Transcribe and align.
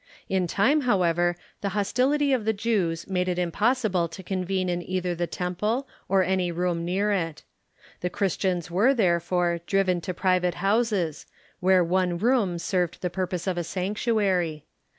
In 0.27 0.47
time, 0.47 0.81
however, 0.81 1.35
the 1.61 1.77
hostility 1.77 2.33
of 2.33 2.43
the 2.43 2.53
Jews 2.53 3.07
made 3.07 3.27
it 3.29 3.37
impossible 3.37 4.07
to 4.07 4.23
convene 4.23 4.67
in 4.67 4.81
either 4.81 5.13
the 5.13 5.27
temple 5.27 5.87
or 6.09 6.23
any 6.23 6.51
room 6.51 6.83
near 6.83 7.11
it. 7.11 7.43
The 7.99 8.09
Christians 8.09 8.71
were, 8.71 8.95
therefore, 8.95 9.59
driven 9.67 10.01
to 10.01 10.13
pri 10.15 10.39
vate 10.39 10.55
houses, 10.55 11.27
where 11.59 11.83
one 11.83 12.17
room 12.17 12.57
served 12.57 13.01
the 13.03 13.11
purpose 13.11 13.45
of 13.45 13.59
a 13.59 13.63
sanctuary. 13.63 14.65